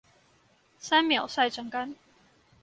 [0.79, 1.95] 三秒曬成乾